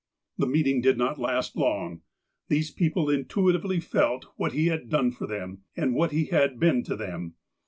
[0.39, 2.01] The meeting did not last long.
[2.47, 6.59] These people in tuitively felt what he had done for them, aud what he had
[6.59, 7.35] been to them.